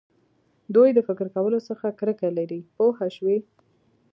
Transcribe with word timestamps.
دوی 0.75 0.89
د 0.93 0.99
فکر 1.07 1.27
کولو 1.35 1.59
څخه 1.69 1.87
کرکه 1.99 2.27
لري 2.37 2.59
پوه 2.75 2.95
شوې!. 3.15 3.37